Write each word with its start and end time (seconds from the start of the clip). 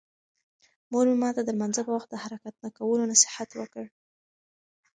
مور 0.91 1.05
مې 1.09 1.15
ماته 1.21 1.41
د 1.43 1.49
لمانځه 1.55 1.81
په 1.85 1.91
وخت 1.97 2.07
د 2.11 2.15
حرکت 2.23 2.55
نه 2.63 2.69
کولو 2.77 3.03
نصیحت 3.11 3.49
وکړ. 3.55 3.85